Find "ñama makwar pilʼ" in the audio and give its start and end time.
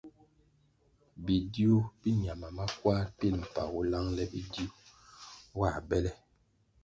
2.23-3.39